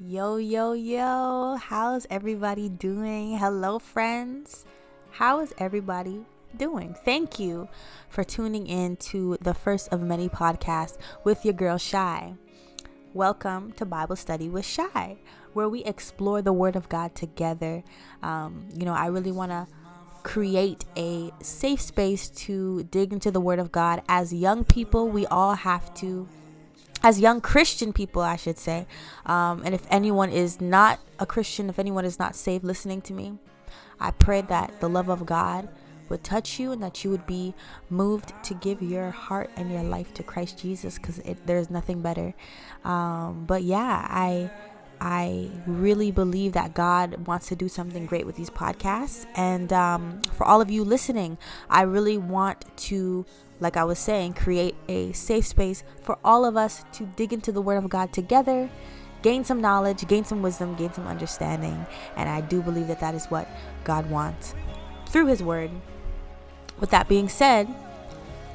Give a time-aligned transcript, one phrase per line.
[0.00, 3.36] Yo, yo, yo, how's everybody doing?
[3.36, 4.64] Hello, friends.
[5.10, 6.24] How is everybody
[6.56, 6.96] doing?
[7.04, 7.68] Thank you
[8.08, 12.34] for tuning in to the first of many podcasts with your girl Shy.
[13.12, 15.18] Welcome to Bible Study with Shy,
[15.52, 17.84] where we explore the Word of God together.
[18.22, 19.68] Um, you know, I really want to
[20.22, 24.02] create a safe space to dig into the Word of God.
[24.08, 26.26] As young people, we all have to
[27.02, 28.86] as young Christian people, I should say.
[29.26, 33.12] Um, and if anyone is not a Christian, if anyone is not saved listening to
[33.12, 33.38] me,
[34.00, 35.68] I pray that the love of God
[36.08, 37.54] would touch you and that you would be
[37.88, 42.34] moved to give your heart and your life to Christ Jesus because there's nothing better.
[42.84, 44.50] Um, but yeah, I.
[45.04, 49.26] I really believe that God wants to do something great with these podcasts.
[49.34, 51.38] And um, for all of you listening,
[51.68, 53.26] I really want to
[53.58, 57.52] like I was saying, create a safe space for all of us to dig into
[57.52, 58.68] the Word of God together,
[59.22, 61.86] gain some knowledge, gain some wisdom, gain some understanding.
[62.16, 63.48] And I do believe that that is what
[63.84, 64.54] God wants
[65.06, 65.70] through His Word.
[66.80, 67.72] With that being said,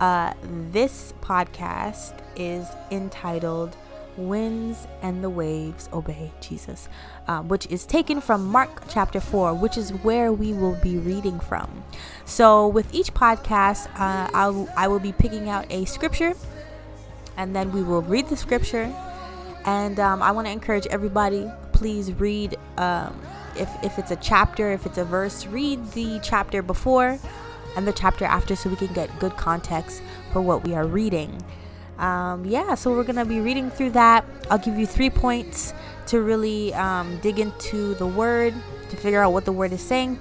[0.00, 3.76] uh, this podcast is entitled
[4.16, 6.88] winds and the waves obey Jesus,
[7.28, 11.40] um, which is taken from Mark chapter 4, which is where we will be reading
[11.40, 11.84] from.
[12.24, 16.34] So, with each podcast, uh, I'll, I will be picking out a scripture
[17.36, 18.92] and then we will read the scripture.
[19.64, 22.56] And um, I want to encourage everybody, please read.
[22.76, 23.20] Um,
[23.56, 27.18] if, if it's a chapter, if it's a verse, read the chapter before
[27.76, 31.42] and the chapter after so we can get good context for what we are reading
[32.00, 34.24] um, yeah, so we're gonna be reading through that.
[34.50, 35.74] I'll give you three points
[36.06, 38.54] to really um, dig into the word
[38.88, 40.18] to figure out what the word is saying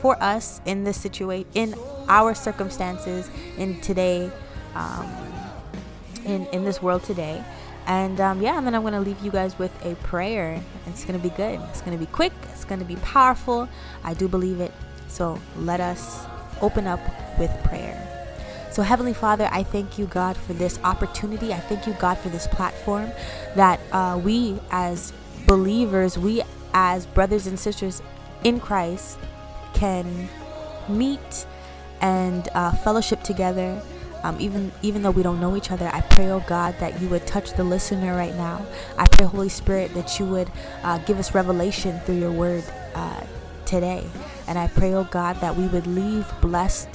[0.00, 1.74] for us in this situation, in
[2.08, 4.30] our circumstances, in today,
[4.74, 5.10] um,
[6.26, 7.42] in in this world today.
[7.86, 10.62] And um, yeah, and then I'm gonna leave you guys with a prayer.
[10.86, 11.60] It's gonna be good.
[11.70, 12.32] It's gonna be quick.
[12.52, 13.68] It's gonna be powerful.
[14.04, 14.72] I do believe it.
[15.08, 16.26] So let us
[16.60, 17.00] open up
[17.38, 18.21] with prayer.
[18.72, 21.52] So, Heavenly Father, I thank you, God, for this opportunity.
[21.52, 23.10] I thank you, God, for this platform
[23.54, 25.12] that uh, we as
[25.46, 28.00] believers, we as brothers and sisters
[28.44, 29.18] in Christ
[29.74, 30.26] can
[30.88, 31.46] meet
[32.00, 33.78] and uh, fellowship together.
[34.22, 37.08] Um, even even though we don't know each other, I pray, oh God, that you
[37.08, 38.64] would touch the listener right now.
[38.96, 40.50] I pray, Holy Spirit, that you would
[40.82, 43.20] uh, give us revelation through your word uh,
[43.66, 44.06] today.
[44.48, 46.88] And I pray, oh God, that we would leave blessed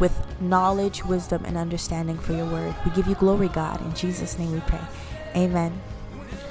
[0.00, 2.74] with knowledge, wisdom, and understanding for your word.
[2.84, 3.80] We give you glory, God.
[3.82, 4.80] In Jesus' name we pray.
[5.34, 5.80] Amen.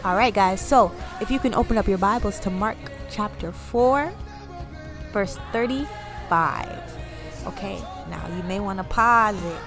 [0.04, 0.62] All right, guys.
[0.62, 0.92] So
[1.22, 2.78] if you can open up your Bibles to Mark
[3.10, 4.14] chapter 4,
[5.12, 6.98] verse 35.
[7.48, 7.80] Okay,
[8.10, 9.58] now you may want to pause it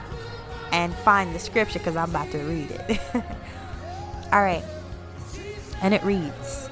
[0.72, 3.00] and find the scripture because I'm about to read it.
[4.33, 4.65] All right.
[5.81, 6.69] And it reads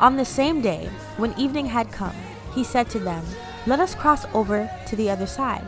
[0.00, 2.14] On the same day, when evening had come,
[2.54, 3.24] he said to them,
[3.66, 5.64] Let us cross over to the other side.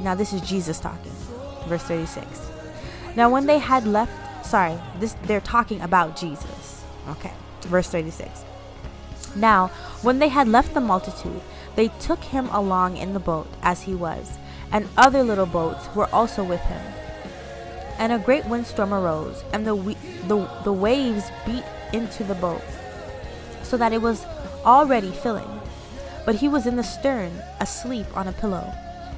[0.00, 1.12] Now, this is Jesus talking.
[1.66, 2.50] Verse 36.
[3.16, 6.82] Now, when they had left, sorry, this they're talking about Jesus.
[7.08, 7.32] Okay.
[7.62, 8.44] Verse 36.
[9.36, 9.68] Now,
[10.02, 11.40] when they had left the multitude,
[11.76, 14.38] they took him along in the boat as he was,
[14.72, 16.80] and other little boats were also with him.
[17.98, 19.76] And a great windstorm arose, and the,
[20.26, 22.62] the, the waves beat into the boat,
[23.62, 24.24] so that it was
[24.64, 25.60] already filling.
[26.26, 27.30] But he was in the stern,
[27.60, 28.72] asleep on a pillow.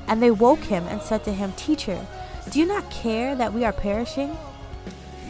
[0.07, 2.07] And they woke him and said to him, Teacher,
[2.51, 4.37] do you not care that we are perishing?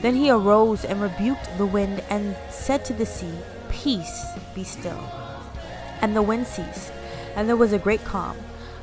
[0.01, 3.33] Then he arose and rebuked the wind and said to the sea,
[3.71, 5.09] Peace, be still.
[6.01, 6.93] And the wind ceased,
[7.37, 8.37] and there was a great calm.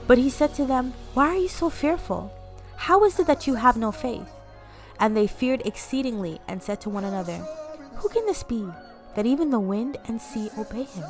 [0.08, 2.32] But he said to them, Why are you so fearful?
[2.78, 4.30] How is it that you have no faith?
[5.00, 7.38] And they feared exceedingly and said to one another,
[7.98, 8.66] Who can this be,
[9.16, 11.06] that even the wind and sea obey him?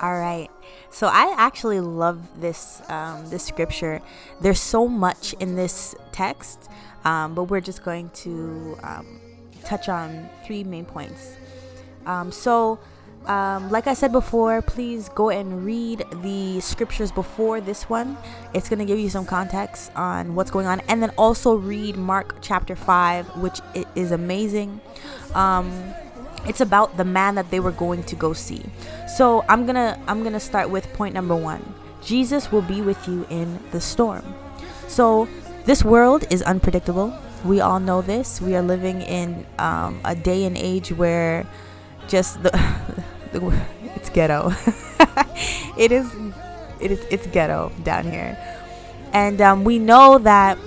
[0.00, 0.48] All right.
[0.90, 4.02] So I actually love this um, this scripture.
[4.40, 6.68] There's so much in this text,
[7.04, 9.20] um, but we're just going to um,
[9.64, 11.36] touch on three main points.
[12.04, 12.78] Um, so,
[13.26, 18.16] um, like I said before, please go and read the scriptures before this one.
[18.54, 21.96] It's going to give you some context on what's going on, and then also read
[21.96, 23.60] Mark chapter five, which
[23.94, 24.80] is amazing.
[26.46, 28.62] It's about the man that they were going to go see.
[29.16, 31.74] So I'm gonna I'm gonna start with point number one.
[32.02, 34.22] Jesus will be with you in the storm.
[34.86, 35.28] So
[35.64, 37.12] this world is unpredictable.
[37.44, 38.40] We all know this.
[38.40, 41.46] We are living in um, a day and age where
[42.08, 42.50] just the,
[43.32, 43.60] the
[43.96, 44.52] it's ghetto.
[45.76, 46.12] it is
[46.80, 48.38] it is it's ghetto down here,
[49.12, 50.58] and um, we know that.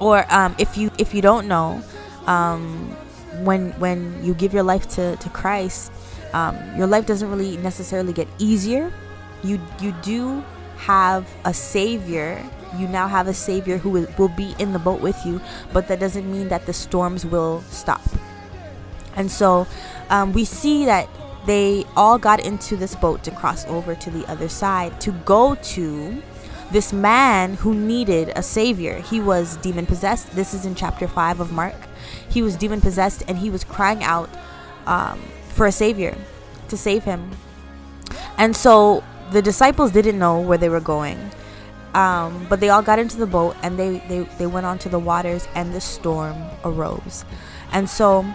[0.00, 1.82] Or um, if you if you don't know,
[2.26, 2.96] um,
[3.44, 5.92] when when you give your life to to Christ,
[6.32, 8.92] um, your life doesn't really necessarily get easier.
[9.42, 10.44] You you do
[10.76, 12.42] have a savior.
[12.76, 15.40] You now have a savior who will, be in the boat with you,
[15.72, 18.02] but that doesn't mean that the storms will stop.
[19.16, 19.66] And so
[20.10, 21.08] um, we see that
[21.46, 25.54] they all got into this boat to cross over to the other side to go
[25.54, 26.22] to
[26.70, 29.00] this man who needed a savior.
[29.00, 30.30] He was demon possessed.
[30.32, 31.76] This is in chapter 5 of Mark.
[32.28, 34.28] He was demon possessed and he was crying out
[34.86, 36.16] um, for a savior
[36.68, 37.30] to save him.
[38.36, 41.18] And so the disciples didn't know where they were going.
[41.94, 44.98] Um, but they all got into the boat and they, they, they went onto the
[44.98, 47.24] waters and the storm arose.
[47.72, 48.26] And so,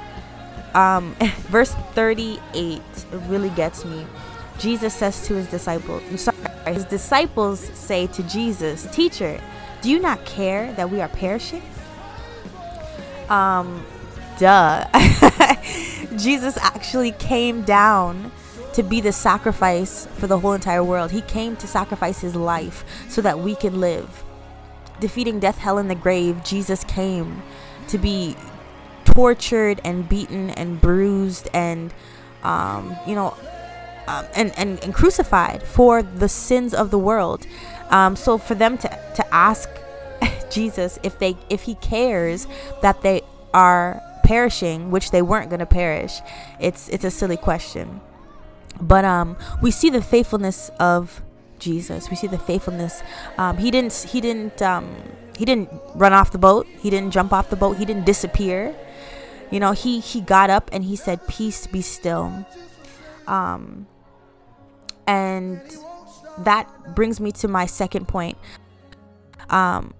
[0.74, 1.16] um,
[1.50, 2.82] verse 38
[3.28, 4.06] really gets me.
[4.60, 9.40] Jesus says to his disciples, sorry, his disciples say to Jesus, Teacher,
[9.82, 11.62] do you not care that we are perishing?
[13.30, 13.86] Um,
[14.38, 14.88] duh.
[16.18, 18.32] Jesus actually came down
[18.74, 21.12] to be the sacrifice for the whole entire world.
[21.12, 24.24] He came to sacrifice his life so that we can live.
[25.00, 27.42] Defeating death, hell, and the grave, Jesus came
[27.88, 28.36] to be
[29.06, 31.94] tortured and beaten and bruised and,
[32.44, 33.36] um, you know,
[34.08, 37.46] um, and, and, and crucified for the sins of the world.
[37.90, 39.70] Um, so for them to, to ask
[40.52, 42.48] Jesus if they if he cares
[42.82, 43.22] that they
[43.54, 46.20] are perishing, which they weren't going to perish,
[46.60, 48.02] it's it's a silly question.
[48.82, 51.22] But um, we see the faithfulness of
[51.60, 52.10] Jesus.
[52.10, 53.04] We see the faithfulness.
[53.38, 54.96] Um, he didn't he didn't um,
[55.38, 56.68] he didn't run off the boat.
[56.80, 57.78] He didn't jump off the boat.
[57.78, 58.76] He didn't disappear.
[59.52, 62.46] You know, he he got up and he said, "Peace be still."
[63.28, 63.88] Um,
[65.08, 65.62] and
[66.40, 68.38] that brings me to my second point.
[69.50, 69.94] Um,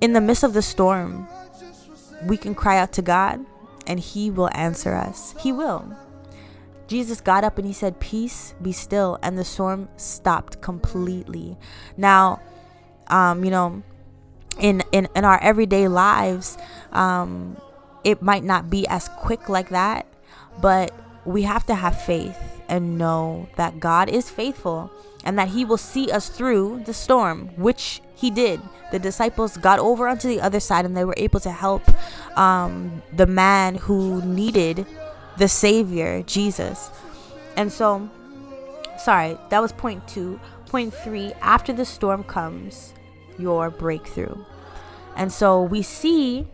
[0.00, 1.28] in the midst of the storm,
[2.24, 3.44] we can cry out to God
[3.86, 5.34] and He will answer us.
[5.40, 5.96] He will.
[6.86, 9.18] Jesus got up and He said, Peace, be still.
[9.22, 11.56] And the storm stopped completely.
[11.96, 12.40] Now,
[13.08, 13.82] um, you know,
[14.58, 16.56] in, in, in our everyday lives,
[16.92, 17.56] um,
[18.04, 20.06] it might not be as quick like that,
[20.60, 20.92] but
[21.24, 24.90] we have to have faith and know that God is faithful
[25.24, 28.60] and that He will see us through the storm, which He did.
[28.92, 31.82] The disciples got over onto the other side and they were able to help
[32.38, 34.86] um, the man who needed
[35.38, 36.90] the Savior, Jesus.
[37.56, 38.08] And so,
[38.98, 40.40] sorry, that was point two.
[40.66, 42.94] Point three after the storm comes,
[43.38, 44.44] your breakthrough.
[45.16, 46.46] And so we see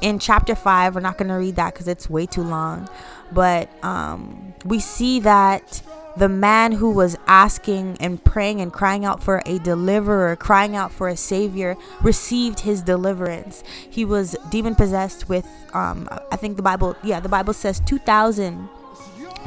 [0.00, 2.88] in chapter 5 we're not going to read that because it's way too long
[3.32, 5.82] but um, we see that
[6.16, 10.92] the man who was asking and praying and crying out for a deliverer crying out
[10.92, 13.62] for a savior received his deliverance.
[13.88, 18.68] He was demon possessed with um, i think the bible yeah the bible says 2000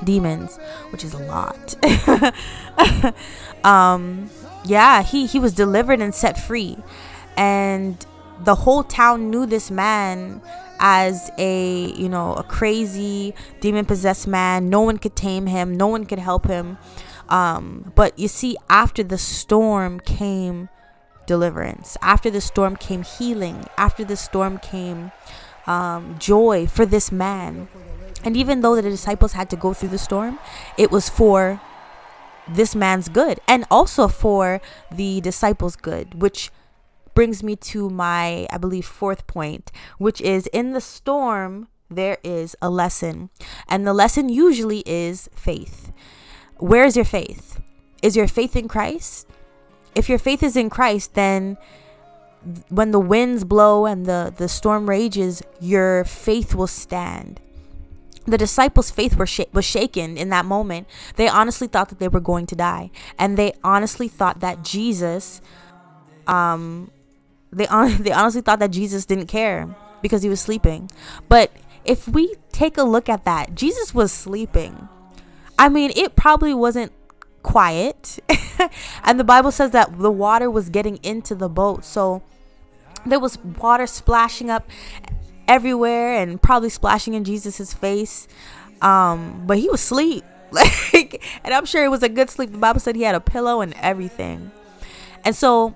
[0.04, 0.58] demons
[0.90, 1.76] which is a lot.
[3.64, 4.30] Um,
[4.66, 6.78] yeah he he was delivered and set free.
[7.38, 8.06] And
[8.44, 10.42] the whole town knew this man
[10.86, 14.70] as a you know a crazy demon possessed man.
[14.70, 15.76] No one could tame him.
[15.76, 16.78] No one could help him.
[17.30, 20.68] Um, but you see after the storm came
[21.26, 21.98] deliverance.
[22.02, 23.66] After the storm came healing.
[23.78, 25.14] After the storm came
[25.66, 27.70] um, joy for this man.
[28.26, 30.38] And even though the disciples had to go through the storm
[30.78, 31.62] it was for
[32.48, 34.60] this man's good and also for
[34.92, 36.52] the disciples good which
[37.13, 42.55] brings me to my, I believe, fourth point, which is in the storm, there is
[42.62, 43.29] a lesson.
[43.67, 45.91] And the lesson usually is faith.
[46.58, 47.62] Where is your faith?
[48.01, 49.27] Is your faith in Christ?
[49.96, 51.58] If your faith is in Christ, then
[52.70, 57.39] when the winds blow and the, the storm rages, your faith will stand.
[58.25, 60.88] The disciples' faith were sh- was shaken in that moment.
[61.17, 62.89] They honestly thought that they were going to die,
[63.20, 65.41] and they honestly thought that Jesus
[66.25, 66.89] um,
[67.53, 70.89] they on, they honestly thought that Jesus didn't care because he was sleeping.
[71.29, 71.51] But
[71.86, 74.88] if we take a look at that, Jesus was sleeping.
[75.57, 76.91] I mean, it probably wasn't
[77.41, 78.19] quiet.
[79.03, 81.86] and the Bible says that the water was getting into the boat.
[81.86, 82.24] So
[83.05, 84.69] there was water splashing up
[85.48, 88.27] everywhere and probably splashing in Jesus's face.
[88.81, 90.24] Um, but he was asleep.
[90.53, 92.51] Like, and I'm sure it was a good sleep.
[92.51, 94.51] The Bible said he had a pillow and everything.
[95.25, 95.74] And so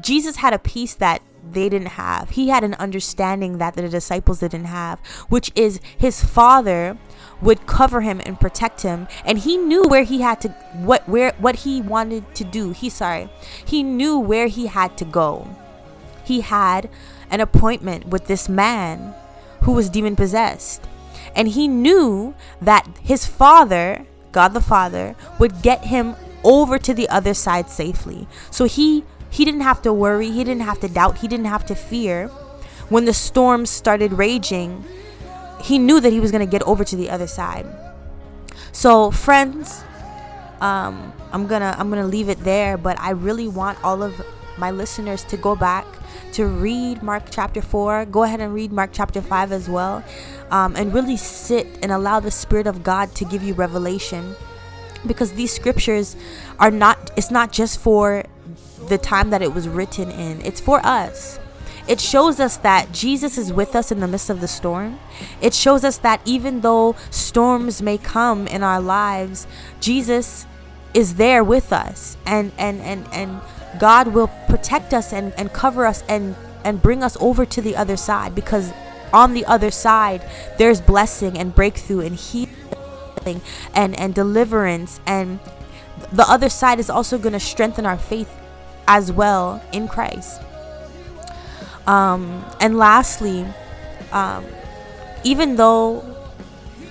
[0.00, 2.30] Jesus had a peace that they didn't have.
[2.30, 4.98] He had an understanding that the disciples didn't have,
[5.28, 6.96] which is his father
[7.42, 11.32] would cover him and protect him and he knew where he had to what where
[11.38, 12.70] what he wanted to do.
[12.70, 13.28] He sorry.
[13.64, 15.46] He knew where he had to go.
[16.24, 16.88] He had
[17.30, 19.14] an appointment with this man
[19.62, 20.82] who was demon possessed.
[21.34, 27.08] And he knew that his father, God the Father, would get him over to the
[27.08, 28.28] other side safely.
[28.50, 31.66] So he he didn't have to worry, he didn't have to doubt, he didn't have
[31.66, 32.28] to fear.
[32.88, 34.84] When the storms started raging,
[35.60, 37.66] he knew that he was going to get over to the other side.
[38.70, 39.82] So, friends,
[40.60, 42.76] um, I'm gonna I'm gonna leave it there.
[42.76, 44.20] But I really want all of
[44.56, 45.86] my listeners to go back
[46.32, 48.06] to read Mark chapter 4.
[48.06, 50.04] Go ahead and read Mark chapter 5 as well.
[50.50, 54.36] Um, and really sit and allow the Spirit of God to give you revelation.
[55.06, 56.16] Because these scriptures
[56.58, 58.24] are not, it's not just for
[58.88, 61.38] the time that it was written in, it's for us.
[61.86, 64.98] It shows us that Jesus is with us in the midst of the storm.
[65.42, 69.46] It shows us that even though storms may come in our lives,
[69.80, 70.46] Jesus
[70.94, 73.40] is there with us and and and and
[73.78, 77.76] God will protect us and, and cover us and and bring us over to the
[77.76, 78.72] other side because
[79.12, 80.24] on the other side
[80.56, 82.54] there's blessing and breakthrough and healing
[83.74, 85.40] and and deliverance and
[86.12, 88.30] the other side is also going to strengthen our faith
[88.86, 90.40] as well in Christ.
[91.86, 93.46] Um, and lastly,
[94.12, 94.44] um,
[95.22, 96.04] even though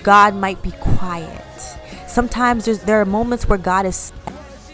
[0.02, 1.42] God might be quiet,
[2.06, 4.12] sometimes there are moments where God is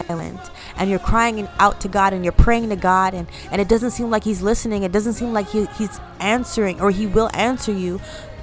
[0.07, 0.39] silent
[0.77, 3.91] and you're crying out to God and you're praying to God and, and it doesn't
[3.91, 4.83] seem like He's listening.
[4.83, 7.99] It doesn't seem like he, He's answering or He will answer you.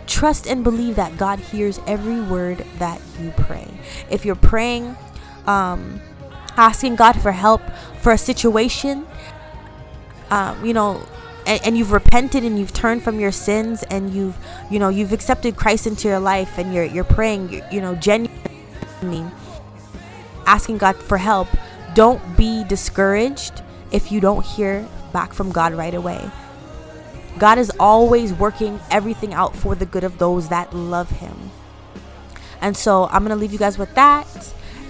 [0.09, 3.69] Trust and believe that God hears every word that you pray.
[4.11, 4.97] If you're praying,
[5.47, 6.01] um,
[6.57, 7.61] asking God for help
[8.01, 9.07] for a situation,
[10.31, 11.03] um, you know,
[11.47, 14.37] and, and, you've repented and you've turned from your sins and you've
[14.71, 17.95] you know you've accepted Christ into your life and you're you're praying you, you know
[17.95, 19.25] genuinely
[20.45, 21.49] asking God for help
[21.95, 26.31] don't be discouraged if you don't hear back from God right away
[27.39, 31.51] God is always working everything out for the good of those that love him
[32.61, 34.27] and so I'm going to leave you guys with that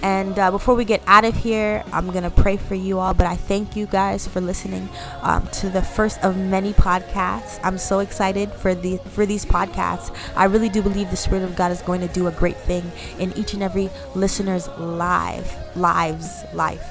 [0.01, 3.13] and uh, before we get out of here, I'm going to pray for you all.
[3.13, 4.87] But I thank you guys for listening
[5.21, 7.59] um, to the first of many podcasts.
[7.63, 10.15] I'm so excited for, the, for these podcasts.
[10.35, 12.89] I really do believe the Spirit of God is going to do a great thing
[13.19, 16.87] in each and every listener's life, lives, life.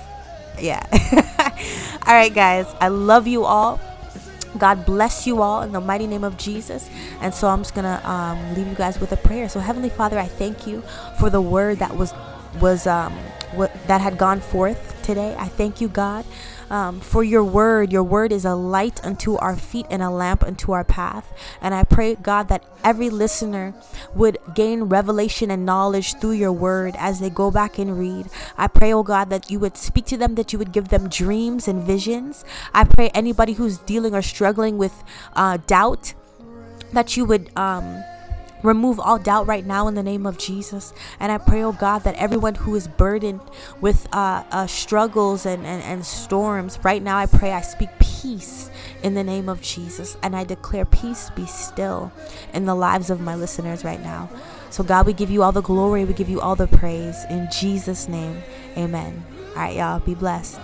[0.60, 0.84] Yeah.
[2.06, 2.66] all right, guys.
[2.80, 3.80] I love you all.
[4.56, 6.88] God bless you all in the mighty name of Jesus.
[7.20, 9.48] And so I'm just to um, leave you guys with a prayer.
[9.48, 10.82] So, Heavenly Father, I thank you
[11.18, 12.14] for the word that was
[12.60, 13.12] was um,
[13.52, 15.34] what that had gone forth today.
[15.38, 16.26] I thank you, God,
[16.68, 17.90] um, for your word.
[17.90, 21.32] Your word is a light unto our feet and a lamp unto our path.
[21.62, 23.72] And I pray, God, that every listener
[24.14, 28.28] would gain revelation and knowledge through your word as they go back and read.
[28.58, 31.08] I pray, oh God, that you would speak to them, that you would give them
[31.08, 32.44] dreams and visions.
[32.74, 34.92] I pray anybody who's dealing or struggling with
[35.32, 36.12] uh, doubt,
[36.92, 37.48] that you would.
[37.56, 38.04] Um,
[38.62, 40.92] Remove all doubt right now in the name of Jesus.
[41.20, 43.40] And I pray, oh God, that everyone who is burdened
[43.80, 48.70] with uh, uh, struggles and, and, and storms, right now I pray I speak peace
[49.02, 50.16] in the name of Jesus.
[50.22, 52.12] And I declare peace be still
[52.52, 54.28] in the lives of my listeners right now.
[54.70, 57.24] So, God, we give you all the glory, we give you all the praise.
[57.30, 58.42] In Jesus' name,
[58.76, 59.24] amen.
[59.50, 60.60] All right, y'all, be blessed.